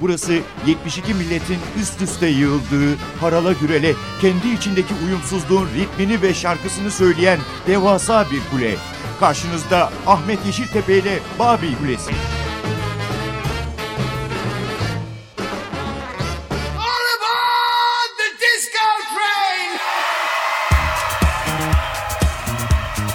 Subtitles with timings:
[0.00, 7.38] Burası 72 milletin üst üste yığıldığı, harala gürele, kendi içindeki uyumsuzluğun ritmini ve şarkısını söyleyen
[7.66, 8.76] devasa bir kule.
[9.20, 12.12] Karşınızda Ahmet Yeşiltepe ile Babil Kulesi.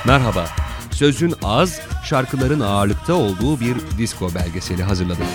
[0.06, 0.46] Merhaba,
[0.92, 5.26] sözün az, şarkıların ağırlıkta olduğu bir disco belgeseli hazırladım.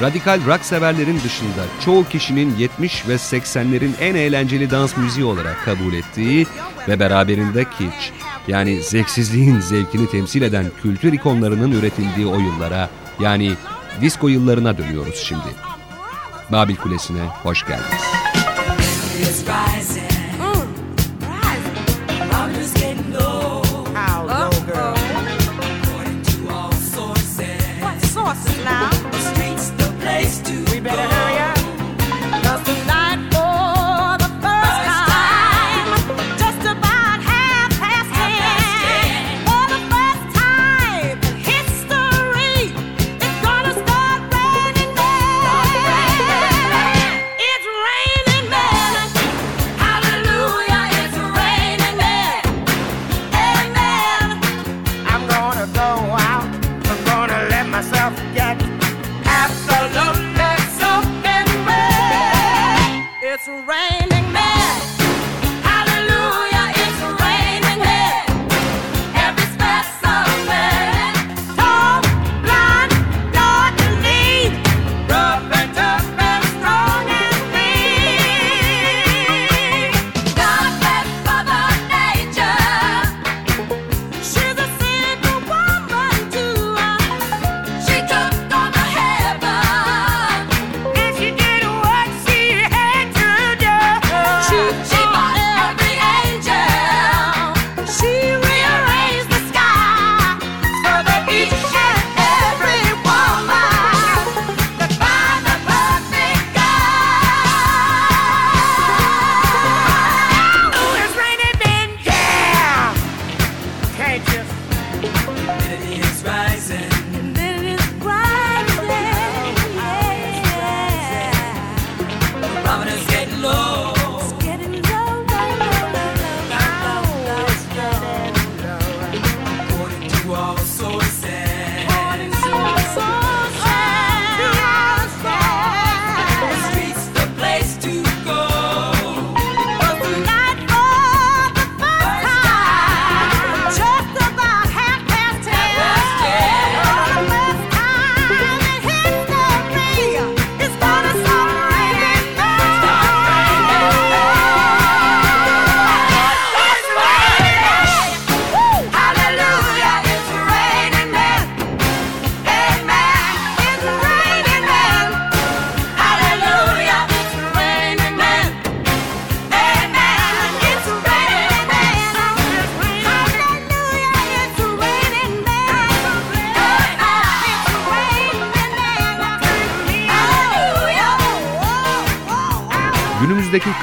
[0.00, 5.94] radikal rock severlerin dışında çoğu kişinin 70 ve 80'lerin en eğlenceli dans müziği olarak kabul
[5.94, 6.46] ettiği
[6.88, 8.10] ve beraberinde kitsch
[8.48, 12.90] yani zevksizliğin zevkini temsil eden kültür ikonlarının üretildiği o yıllara
[13.20, 13.52] yani
[14.00, 15.48] disko yıllarına dönüyoruz şimdi.
[16.52, 18.14] Babil Kulesi'ne hoş geldiniz.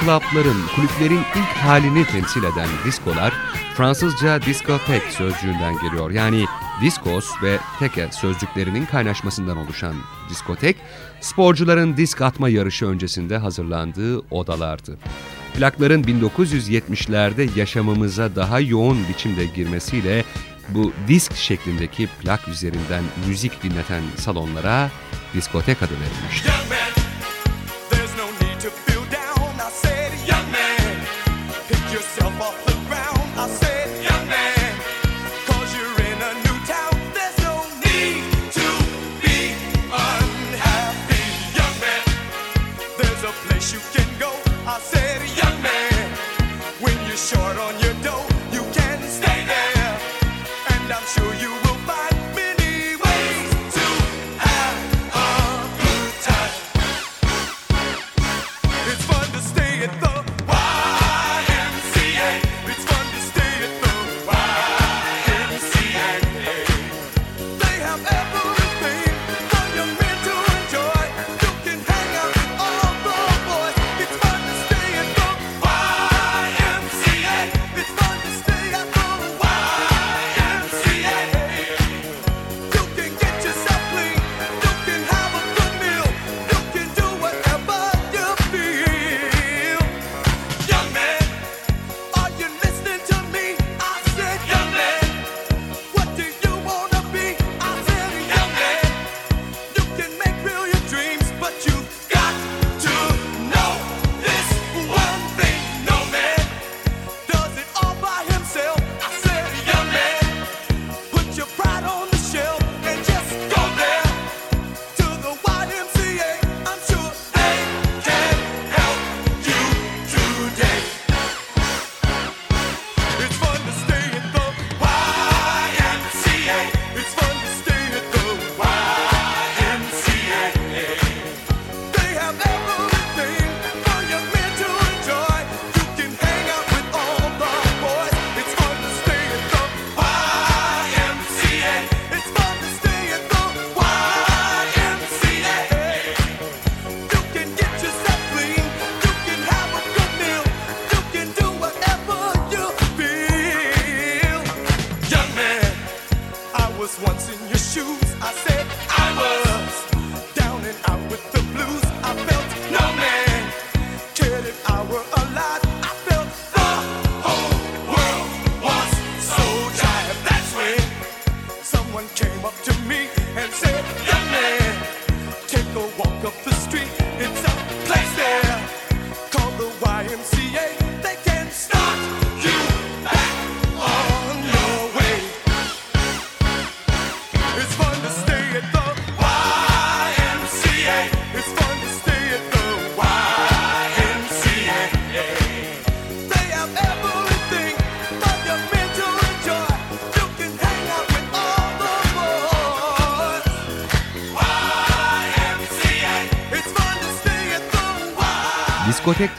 [0.04, 3.32] club'ların, kulüplerin ilk halini temsil eden diskolar
[3.76, 6.10] Fransızca discothek sözcüğünden geliyor.
[6.10, 6.44] Yani
[6.82, 9.94] diskos ve teke sözcüklerinin kaynaşmasından oluşan
[10.30, 10.76] diskotek,
[11.20, 14.98] sporcuların disk atma yarışı öncesinde hazırlandığı odalardı.
[15.54, 20.24] Plakların 1970'lerde yaşamımıza daha yoğun biçimde girmesiyle
[20.68, 24.90] bu disk şeklindeki plak üzerinden müzik dinleten salonlara
[25.34, 26.52] diskotek adı verilmişti.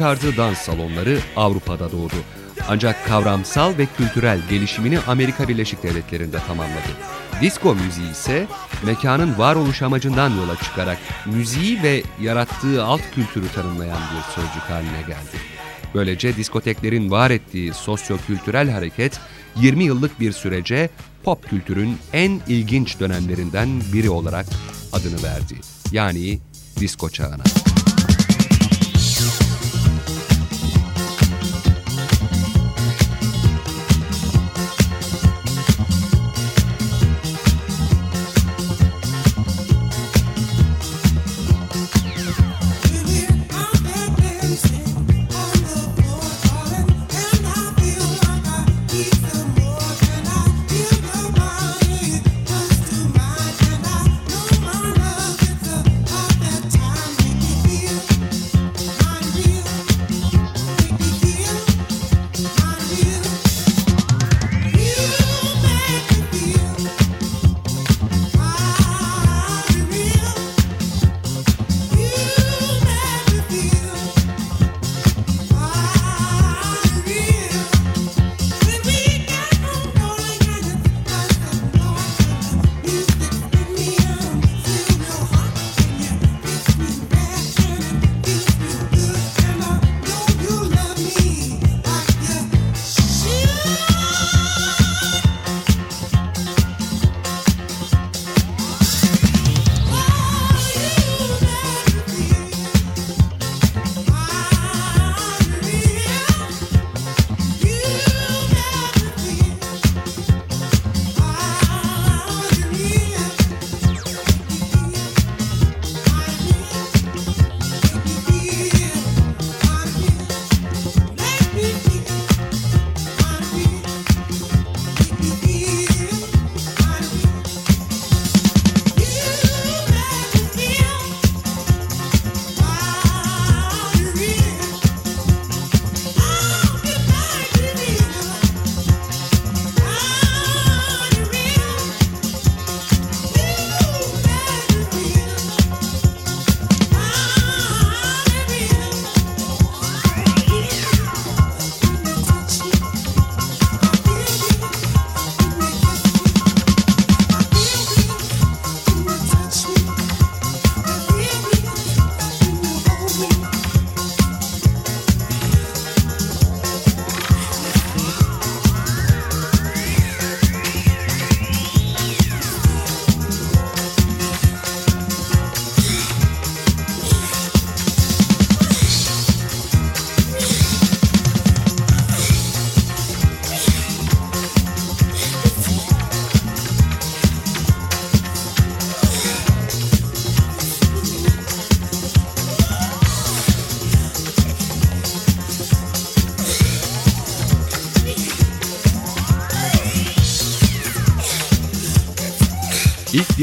[0.04, 2.16] Tarzı dans salonları Avrupa'da doğdu.
[2.70, 6.90] Ancak kavramsal ve kültürel gelişimini Amerika Birleşik Devletleri'nde tamamladı.
[7.42, 8.48] Disko müziği ise
[8.86, 15.38] mekanın varoluş amacından yola çıkarak müziği ve yarattığı alt kültürü tanımlayan bir sözcük haline geldi.
[15.94, 19.20] Böylece diskoteklerin var ettiği sosyo-kültürel hareket
[19.56, 20.90] 20 yıllık bir sürece
[21.24, 24.46] pop kültürün en ilginç dönemlerinden biri olarak
[24.94, 25.56] adını verdi.
[25.92, 26.40] Yani
[26.80, 27.63] disko çağına.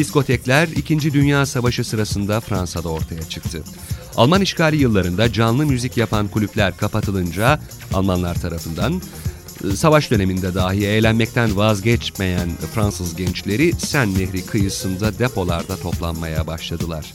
[0.00, 1.12] Diskotekler 2.
[1.12, 3.62] Dünya Savaşı sırasında Fransa'da ortaya çıktı.
[4.16, 7.61] Alman işgali yıllarında canlı müzik yapan kulüpler kapatılınca
[7.95, 9.02] Almanlar tarafından
[9.64, 17.14] e, savaş döneminde dahi eğlenmekten vazgeçmeyen Fransız gençleri Sen Nehri kıyısında depolarda toplanmaya başladılar.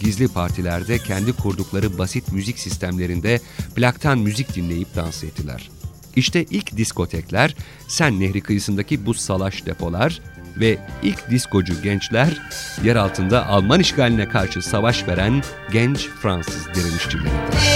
[0.00, 3.40] Gizli partilerde kendi kurdukları basit müzik sistemlerinde
[3.76, 5.70] plaktan müzik dinleyip dans ettiler.
[6.16, 7.54] İşte ilk diskotekler
[7.88, 10.20] Sen Nehri kıyısındaki bu salaş depolar
[10.56, 12.40] ve ilk diskocu gençler
[12.82, 17.75] yer altında Alman işgaline karşı savaş veren genç Fransız direnişçileriydi.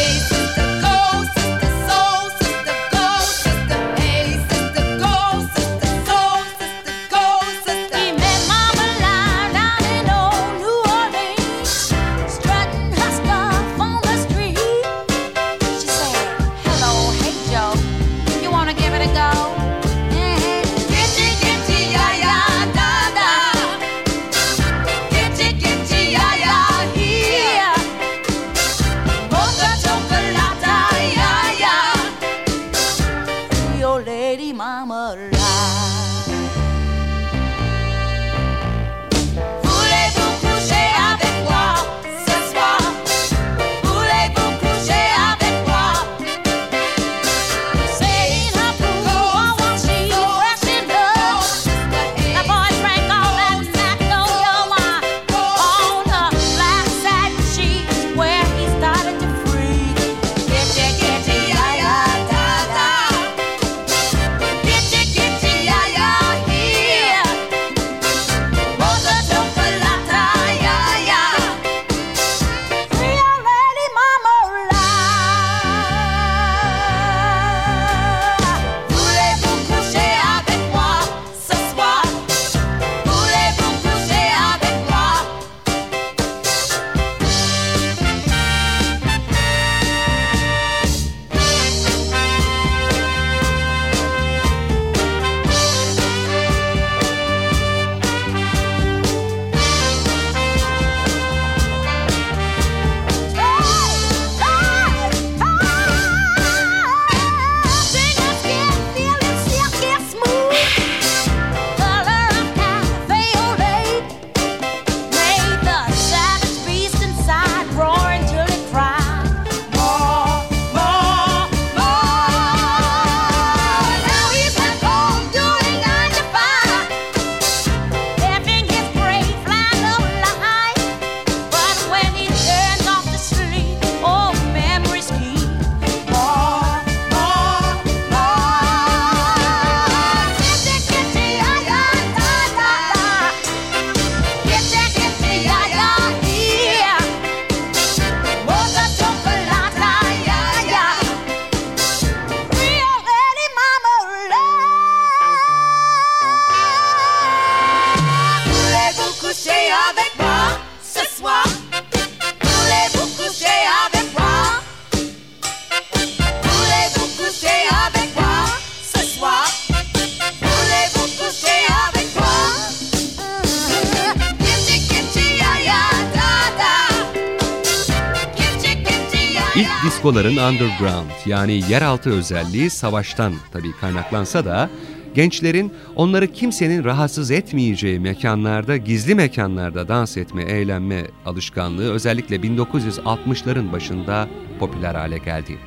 [180.11, 184.71] Diskoların underground yani yeraltı özelliği savaştan tabii kaynaklansa da
[185.14, 194.29] gençlerin onları kimsenin rahatsız etmeyeceği mekanlarda, gizli mekanlarda dans etme, eğlenme alışkanlığı özellikle 1960'ların başında
[194.59, 195.59] popüler hale geldi.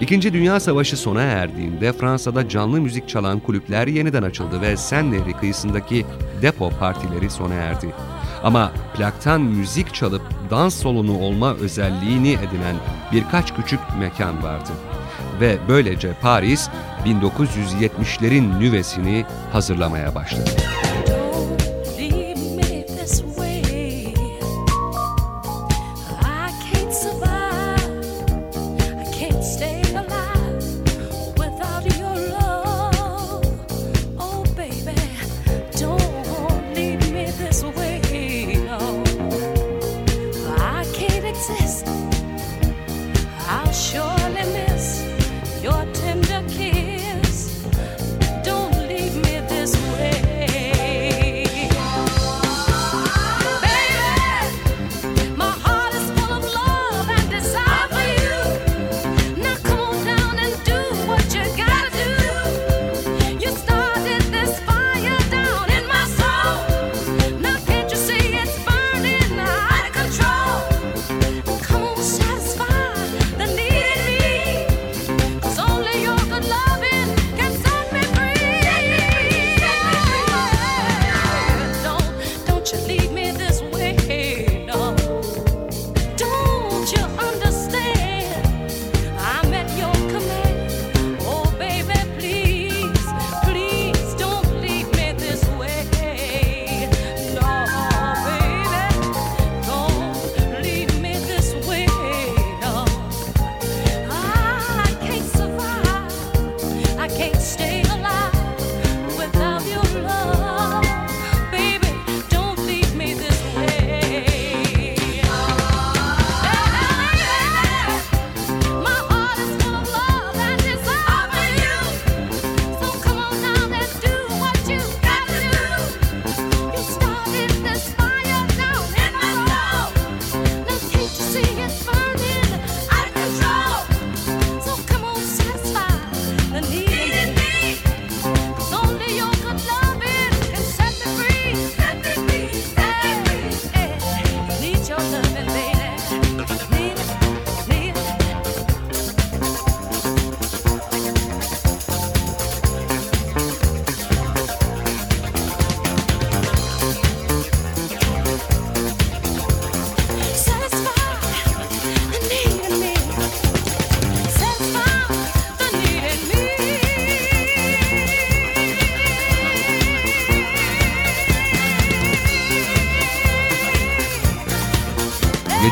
[0.00, 5.32] İkinci Dünya Savaşı sona erdiğinde Fransa'da canlı müzik çalan kulüpler yeniden açıldı ve Sen Nehri
[5.32, 6.06] kıyısındaki
[6.42, 7.86] depo partileri sona erdi.
[8.42, 12.76] Ama plaktan müzik çalıp dans salonu olma özelliğini edinen
[13.12, 14.70] birkaç küçük mekan vardı.
[15.40, 16.68] Ve böylece Paris
[17.04, 20.50] 1970'lerin nüvesini hazırlamaya başladı.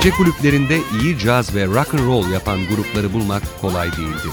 [0.03, 4.29] Gece kulüplerinde iyi caz ve rock and roll yapan grupları bulmak kolay değildi.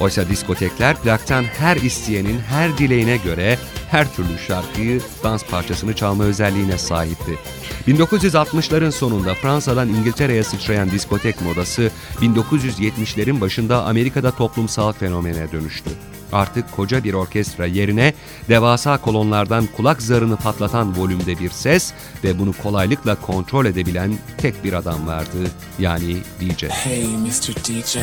[0.00, 3.58] Oysa diskotekler plaktan her isteyenin her dileğine göre
[3.90, 7.38] her türlü şarkıyı, dans parçasını çalma özelliğine sahipti.
[7.88, 11.90] 1960'ların sonunda Fransa'dan İngiltere'ye sıçrayan diskotek modası
[12.20, 15.90] 1970'lerin başında Amerika'da toplumsal fenomene dönüştü.
[16.32, 18.14] Artık koca bir orkestra yerine
[18.48, 21.92] devasa kolonlardan kulak zarını patlatan volümde bir ses
[22.24, 25.38] ve bunu kolaylıkla kontrol edebilen tek bir adam vardı.
[25.78, 26.64] Yani DJ.
[26.68, 27.54] Hey, Mr.
[27.64, 27.96] DJ.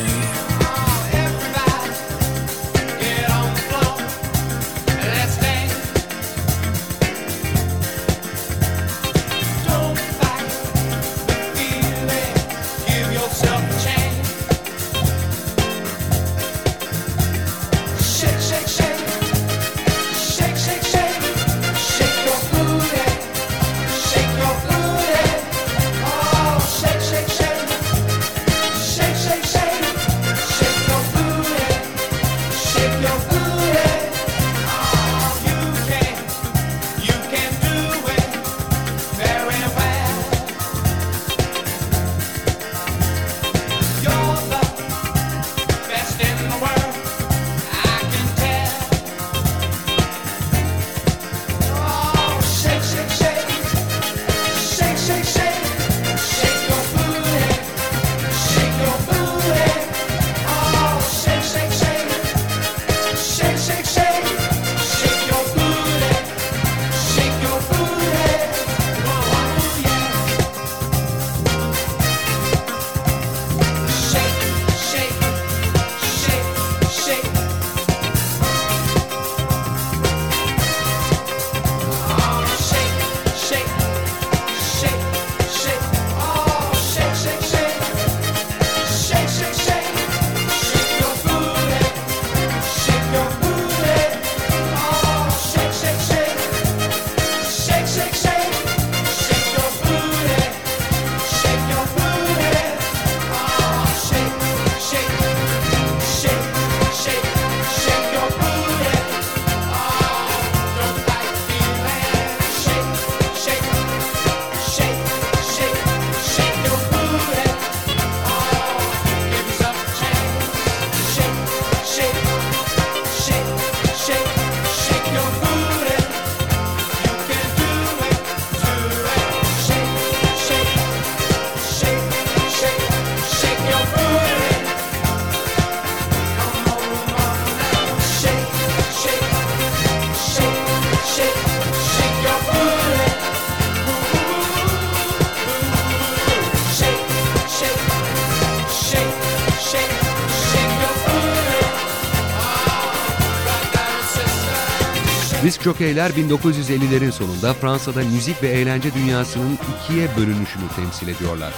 [155.70, 161.52] Jokeyler 1950'lerin sonunda Fransa'da müzik ve eğlence dünyasının ikiye bölünüşünü temsil ediyorlar.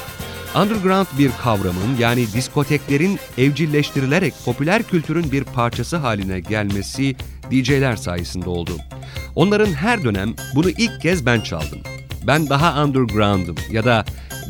[0.57, 7.17] Underground bir kavramın yani diskoteklerin evcilleştirilerek popüler kültürün bir parçası haline gelmesi
[7.51, 8.77] DJ'ler sayesinde oldu.
[9.35, 11.79] Onların her dönem bunu ilk kez ben çaldım.
[12.27, 14.05] Ben daha underground'ım ya da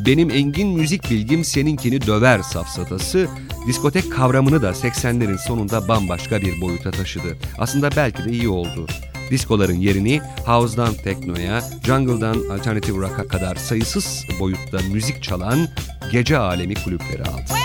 [0.06, 3.28] benim engin müzik bilgim seninkini döver safsatası
[3.66, 7.36] diskotek kavramını da 80'lerin sonunda bambaşka bir boyuta taşıdı.
[7.58, 8.86] Aslında belki de iyi oldu.
[9.30, 15.68] Diskoların yerini house'dan teknoya, jungle'dan alternative rock'a kadar sayısız boyutta müzik çalan
[16.12, 17.61] gece alemi kulüpleri aldı.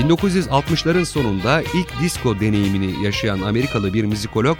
[0.00, 4.58] 1960'ların sonunda ilk disco deneyimini yaşayan Amerikalı bir müzikolog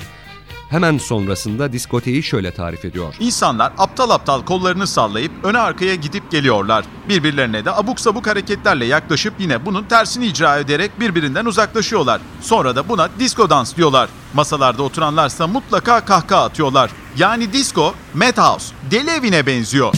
[0.70, 3.14] hemen sonrasında diskoteyi şöyle tarif ediyor.
[3.20, 6.84] İnsanlar aptal aptal kollarını sallayıp öne arkaya gidip geliyorlar.
[7.08, 12.20] Birbirlerine de abuk sabuk hareketlerle yaklaşıp yine bunun tersini icra ederek birbirinden uzaklaşıyorlar.
[12.40, 14.08] Sonra da buna disco dans diyorlar.
[14.34, 16.90] Masalarda oturanlarsa mutlaka kahkaha atıyorlar.
[17.16, 19.94] Yani disco, madhouse, deli evine benziyor.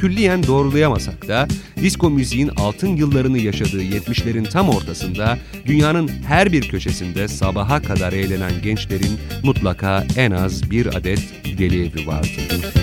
[0.00, 7.28] Külliyen doğrulayamasak da disco müziğin altın yıllarını yaşadığı 70'lerin tam ortasında dünyanın her bir köşesinde
[7.28, 11.20] sabaha kadar eğlenen gençlerin mutlaka en az bir adet
[11.58, 12.77] deli evi vardı.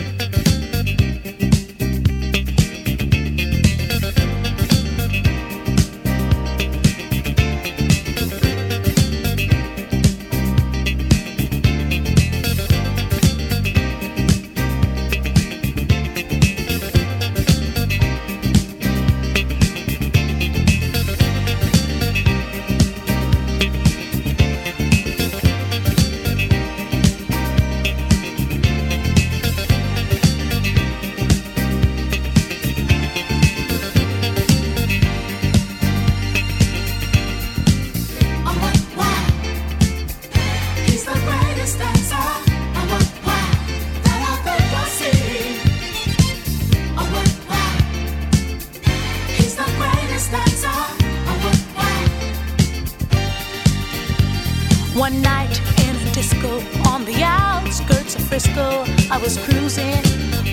[59.12, 60.02] I was cruising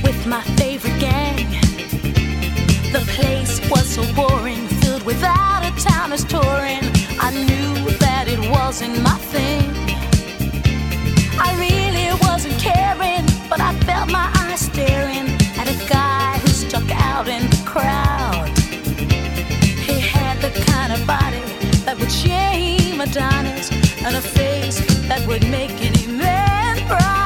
[0.03, 1.37] with my favorite gang.
[2.93, 6.85] The place was so boring, filled without a town is touring.
[7.19, 9.65] I knew that it wasn't my thing.
[11.47, 15.27] I really wasn't caring, but I felt my eyes staring
[15.61, 18.49] at a guy who stuck out in the crowd.
[19.89, 21.43] He had the kind of body
[21.85, 23.71] that would shame Adonis
[24.05, 27.22] and a face that would make any man proud.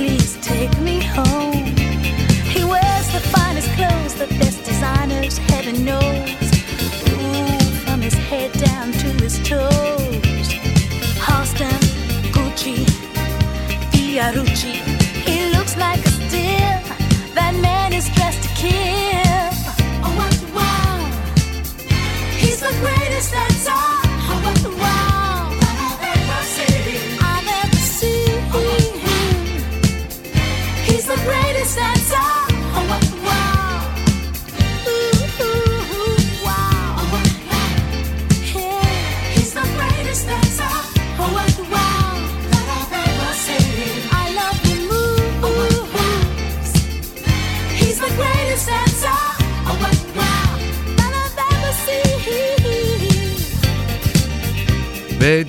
[0.00, 1.59] Please take me home.
[3.20, 6.30] He the finest clothes, the best designers, heaven knows.
[7.08, 10.48] Ooh, from his head down to his toes.
[12.32, 12.86] Gucci.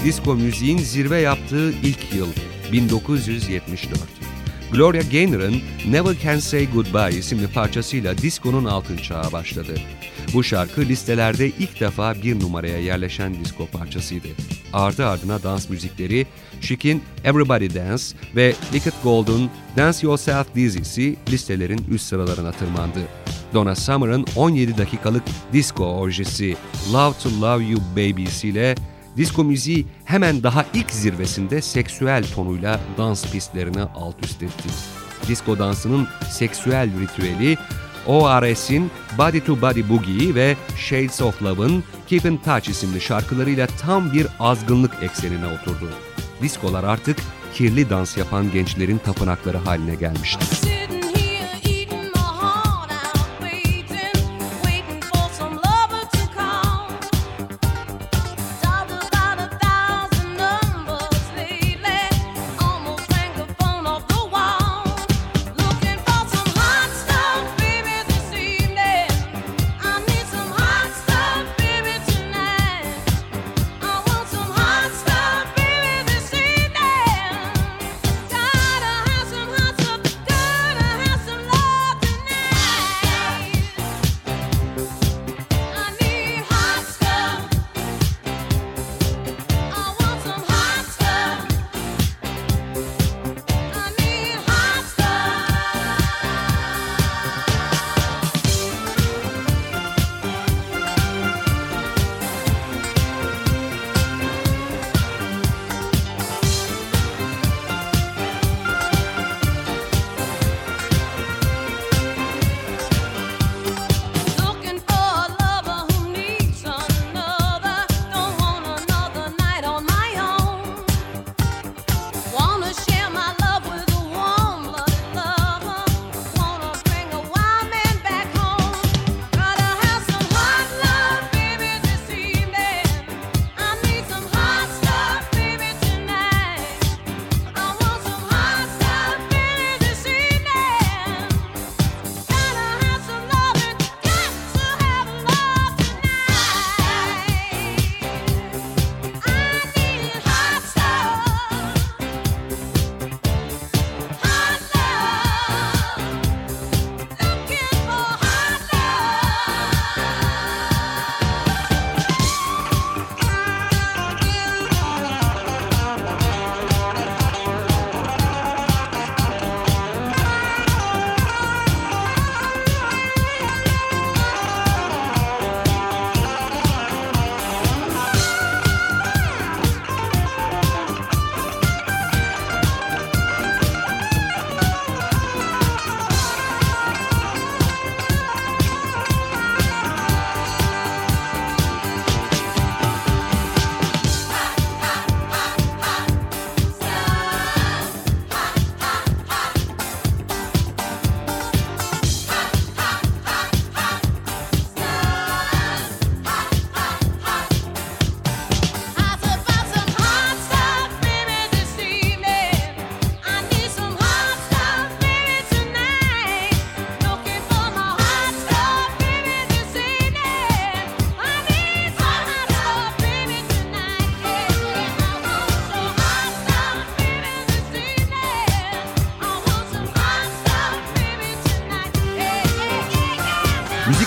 [0.05, 2.27] Disco müziğin zirve yaptığı ilk yıl
[2.71, 3.99] 1974.
[4.71, 9.75] Gloria Gaynor'ın Never Can Say Goodbye isimli parçasıyla diskonun altın çağı başladı.
[10.33, 14.27] Bu şarkı listelerde ilk defa bir numaraya yerleşen disco parçasıydı.
[14.73, 16.27] Ardı ardına dans müzikleri
[16.61, 18.03] Chic'in Everybody Dance
[18.35, 22.99] ve Liquid Gold'un Dance Yourself dizisi listelerin üst sıralarına tırmandı.
[23.53, 26.55] Donna Summer'ın 17 dakikalık disco orjesi
[26.93, 28.75] Love to Love You Baby'siyle
[29.17, 34.69] Disko müziği hemen daha ilk zirvesinde seksüel tonuyla dans pistlerini alt üst etti.
[35.27, 37.57] Disko dansının seksüel ritüeli
[38.07, 44.13] ORS'in Body to Body Boogie ve Shades of Love'ın Keep in Touch isimli şarkılarıyla tam
[44.13, 45.89] bir azgınlık eksenine oturdu.
[46.41, 47.17] Diskolar artık
[47.53, 50.45] kirli dans yapan gençlerin tapınakları haline gelmişti.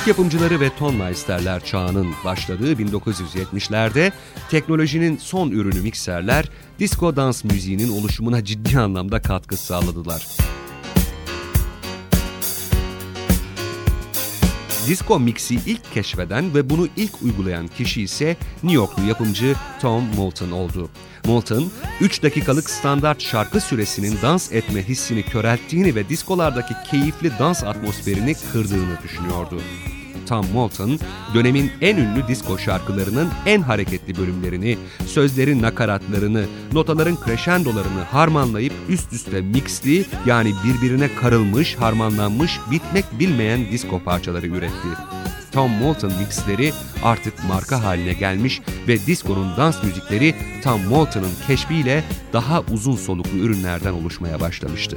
[0.06, 4.12] Yapımcıları ve tonmeisterler çağının başladığı 1970'lerde
[4.50, 6.44] teknolojinin son ürünü mikserler,
[6.78, 10.26] disco dans müziğinin oluşumuna ciddi anlamda katkı sağladılar.
[14.88, 20.50] Disco mix'i ilk keşfeden ve bunu ilk uygulayan kişi ise New Yorklu yapımcı Tom Moulton
[20.50, 20.90] oldu.
[21.26, 28.34] Moulton, 3 dakikalık standart şarkı süresinin dans etme hissini körelttiğini ve diskolardaki keyifli dans atmosferini
[28.52, 29.60] kırdığını düşünüyordu.
[30.26, 30.98] Tom Moulton,
[31.34, 39.40] dönemin en ünlü disco şarkılarının en hareketli bölümlerini, sözlerin nakaratlarını, notaların crescendolarını harmanlayıp üst üste
[39.40, 44.88] mixli yani birbirine karılmış, harmanlanmış, bitmek bilmeyen disco parçaları üretti.
[45.52, 46.72] Tom Moulton mixleri
[47.04, 50.34] artık marka haline gelmiş ve diskonun dans müzikleri
[50.64, 54.96] Tom Moulton'ın keşfiyle daha uzun soluklu ürünlerden oluşmaya başlamıştı.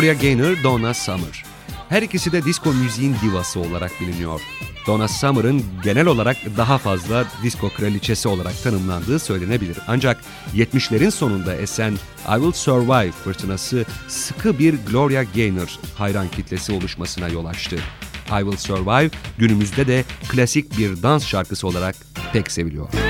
[0.00, 1.44] Gloria Gaynor, Donna Summer.
[1.88, 4.40] Her ikisi de disco müziğin divası olarak biliniyor.
[4.86, 9.78] Donna Summer'ın genel olarak daha fazla disco kraliçesi olarak tanımlandığı söylenebilir.
[9.88, 10.20] Ancak
[10.54, 11.92] 70'lerin sonunda esen
[12.28, 17.76] I Will Survive fırtınası sıkı bir Gloria Gaynor hayran kitlesi oluşmasına yol açtı.
[18.26, 21.96] I Will Survive günümüzde de klasik bir dans şarkısı olarak
[22.32, 23.09] pek seviliyor.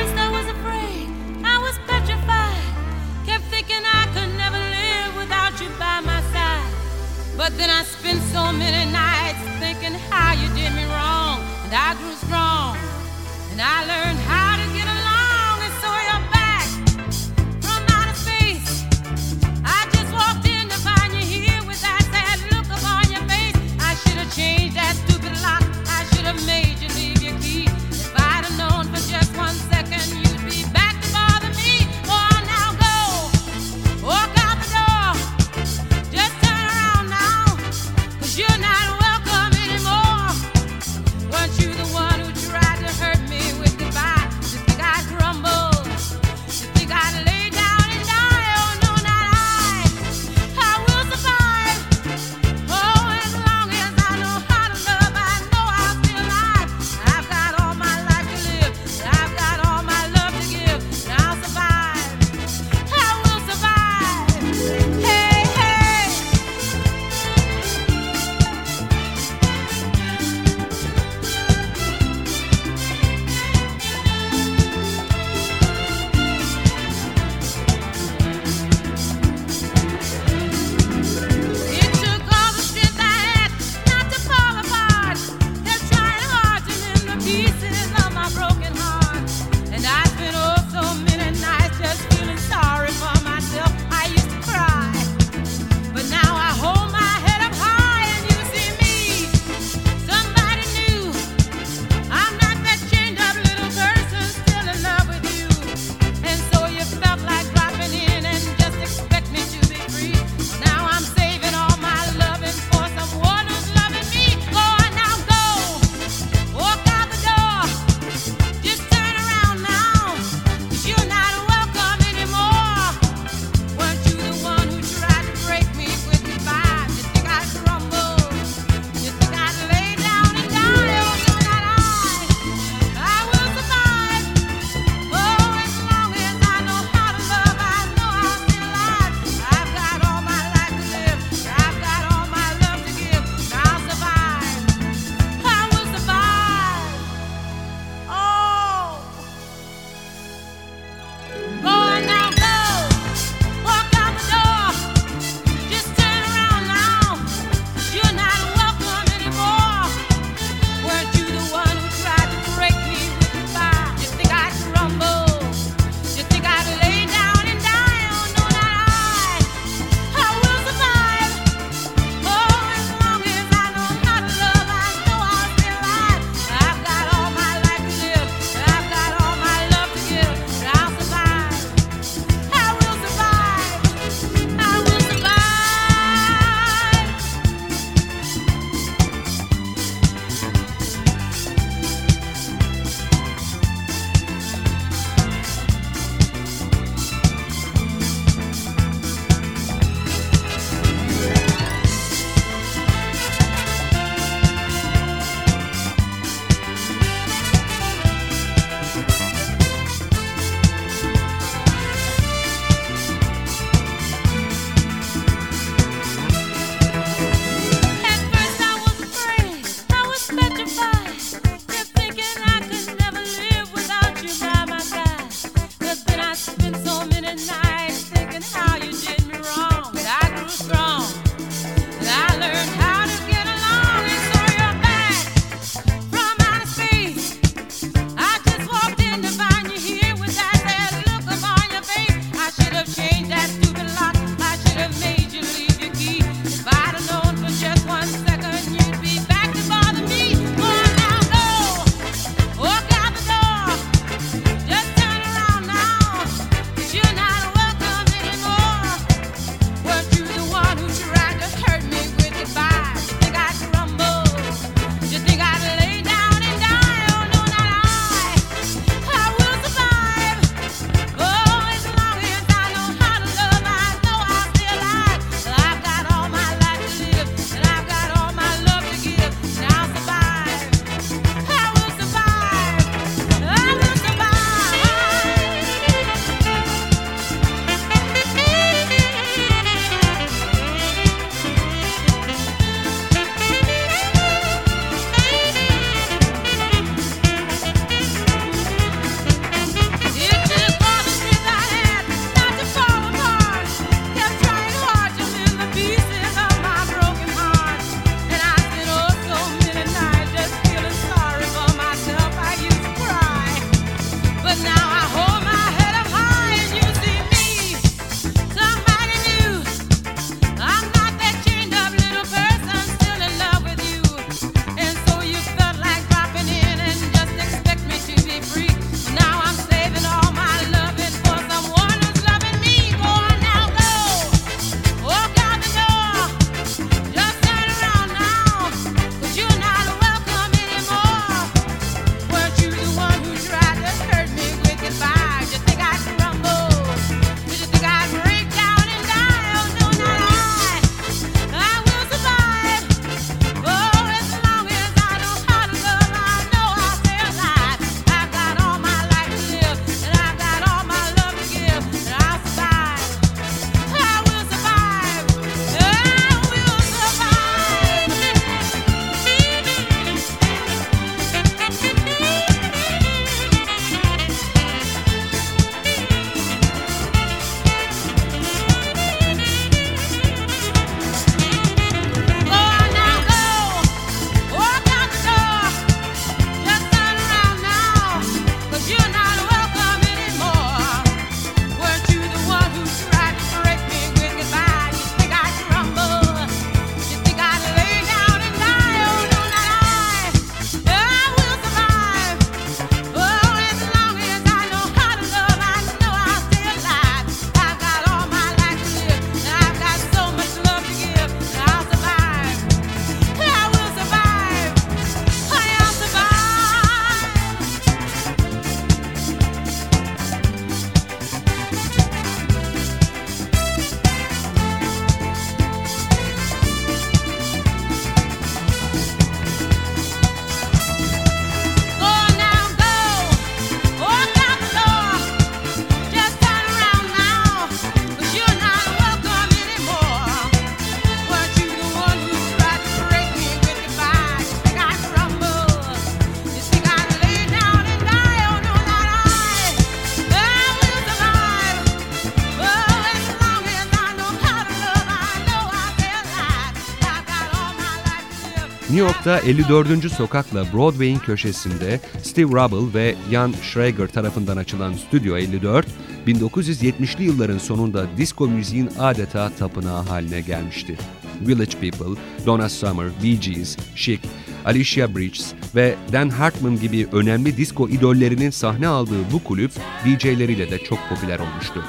[459.27, 460.13] York'ta 54.
[460.13, 465.87] sokakla Broadway'in köşesinde Steve Rubble ve Jan Schrager tarafından açılan Stüdyo 54,
[466.27, 470.99] 1970'li yılların sonunda disco müziğin adeta tapınağı haline gelmişti.
[471.41, 474.21] Village People, Donna Summer, Bee Gees, Chic,
[474.65, 479.73] Alicia Bridges ve Dan Hartman gibi önemli disco idollerinin sahne aldığı bu kulüp
[480.05, 481.85] DJ'leriyle de çok popüler olmuştu.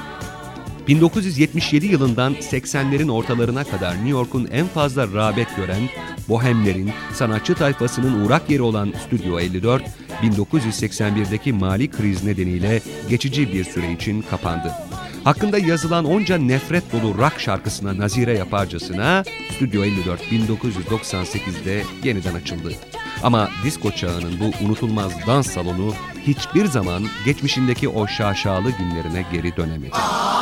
[0.88, 5.88] 1977 yılından 80'lerin ortalarına kadar New York'un en fazla rağbet gören
[6.28, 9.82] Bohemler'in sanatçı tayfasının uğrak yeri olan Stüdyo 54,
[10.22, 14.72] 1981'deki mali kriz nedeniyle geçici bir süre için kapandı.
[15.24, 22.72] Hakkında yazılan onca nefret dolu rock şarkısına nazire yaparcasına Stüdyo 54 1998'de yeniden açıldı.
[23.22, 25.94] Ama disco çağının bu unutulmaz dans salonu
[26.26, 29.92] hiçbir zaman geçmişindeki o şaşalı günlerine geri dönemedi.
[29.92, 30.41] Aa!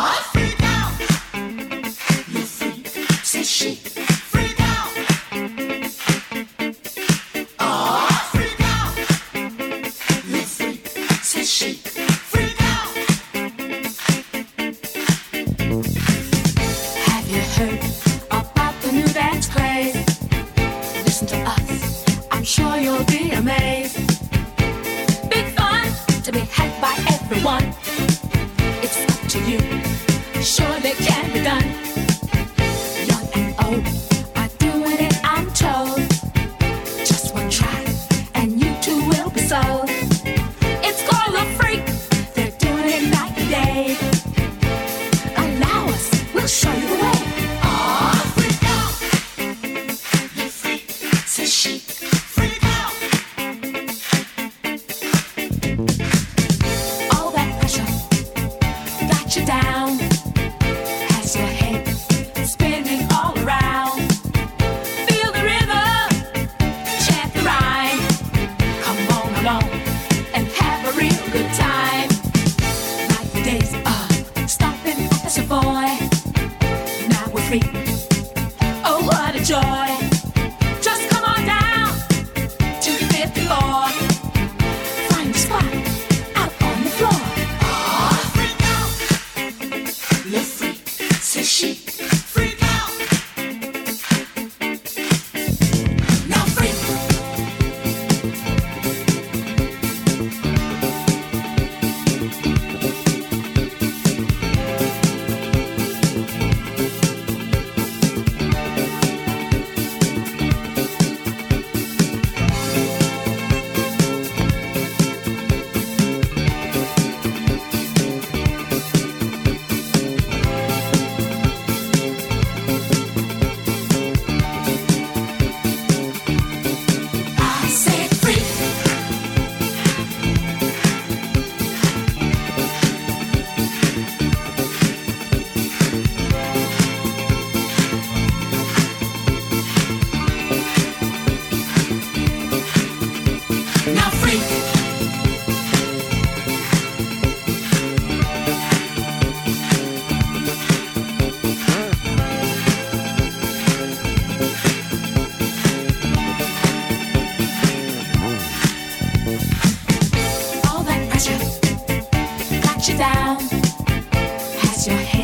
[164.87, 165.20] your hand.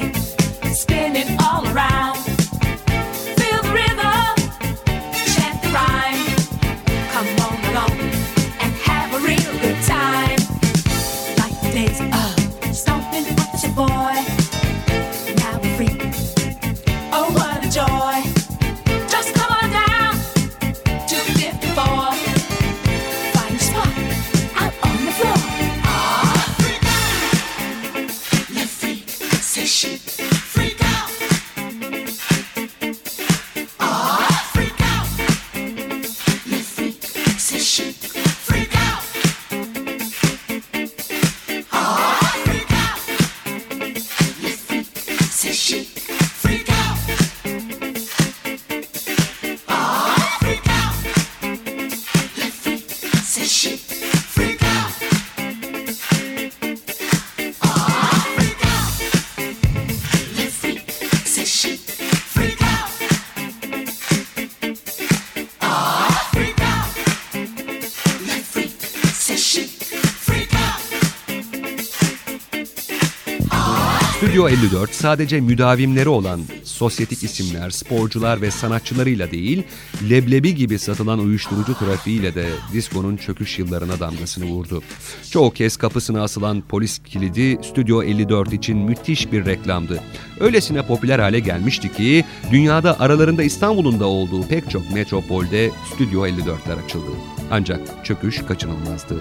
[74.46, 79.62] Metro 54 sadece müdavimleri olan sosyetik isimler, sporcular ve sanatçılarıyla değil,
[80.10, 84.82] leblebi gibi satılan uyuşturucu trafiğiyle de diskonun çöküş yıllarına damgasını vurdu.
[85.30, 90.00] Çoğu kez kapısına asılan polis kilidi Stüdyo 54 için müthiş bir reklamdı.
[90.40, 96.84] Öylesine popüler hale gelmişti ki dünyada aralarında İstanbul'un da olduğu pek çok metropolde Stüdyo 54'ler
[96.84, 97.10] açıldı.
[97.50, 99.20] Ancak çöküş kaçınılmazdı.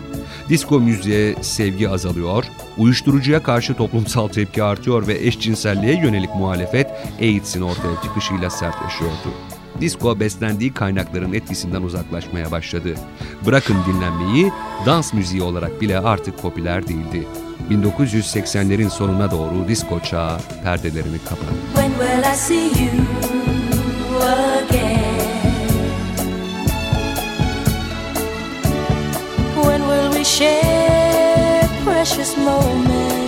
[0.49, 2.45] Disko müziğe sevgi azalıyor,
[2.77, 6.87] uyuşturucuya karşı toplumsal tepki artıyor ve eşcinselliğe yönelik muhalefet
[7.21, 9.54] AIDS'in ortaya çıkışıyla sertleşiyordu.
[9.81, 12.95] Disko beslendiği kaynakların etkisinden uzaklaşmaya başladı.
[13.45, 14.51] Bırakın dinlenmeyi,
[14.85, 17.27] dans müziği olarak bile artık popüler değildi.
[17.69, 21.53] 1980'lerin sonuna doğru disko çağı perdelerini kapattı.
[21.75, 22.91] When will I see you
[24.21, 25.15] again?
[29.55, 33.24] When will we share precious moments?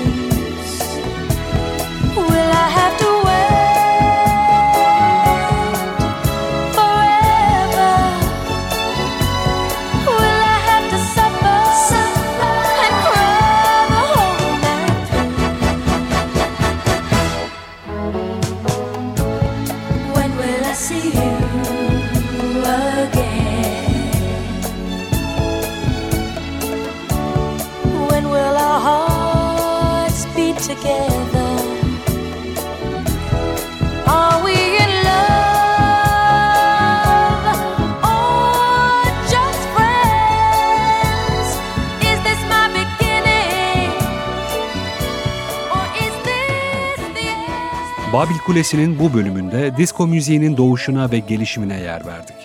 [48.17, 52.35] Babil Kulesi'nin bu bölümünde disco müziğinin doğuşuna ve gelişimine yer verdik.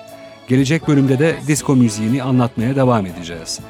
[0.49, 3.61] Gelecek bölümde de disco müziğini anlatmaya devam edeceğiz.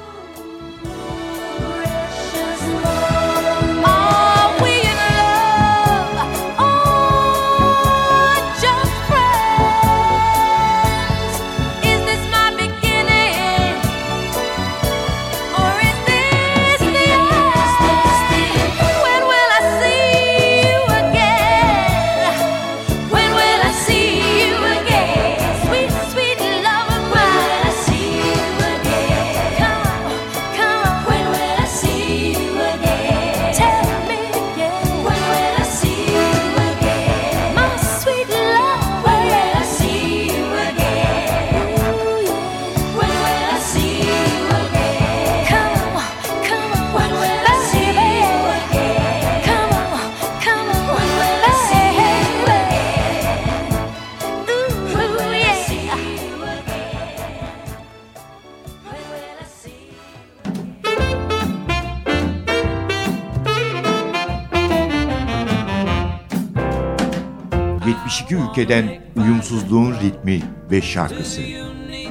[68.65, 70.41] 72 ülkeden uyumsuzluğun ritmi
[70.71, 71.41] ve şarkısı.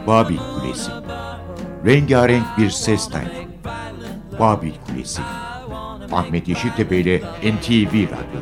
[0.07, 0.91] Babil Kulesi.
[1.87, 3.49] Rengarenk bir ses tayfı.
[4.41, 5.23] Babil Kulesi.
[6.13, 8.34] Ahmet Yeşiltepe ile NTV Radyo'da.